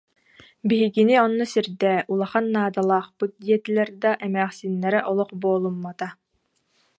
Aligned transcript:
Биһигини 0.67 1.15
онно 1.25 1.45
сирдээ, 1.53 1.97
улахан 2.11 2.45
наадалаахпыт 2.55 3.31
диэтилэр 3.45 3.89
да, 4.03 4.11
эмээхсиннэрэ 4.27 4.99
олох 5.11 5.29
буолуммата 5.41 6.07